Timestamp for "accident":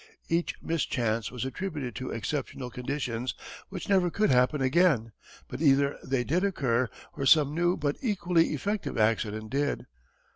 8.97-9.51